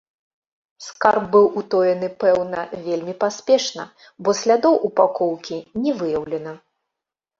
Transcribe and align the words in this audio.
Скарб 0.85 1.23
быў 1.35 1.45
утоены, 1.61 2.07
пэўна, 2.23 2.63
вельмі 2.87 3.13
паспешна, 3.25 3.83
бо 4.25 4.29
слядоў 4.41 4.75
упакоўкі 4.91 5.57
не 5.85 5.91
выяўлена. 6.01 6.53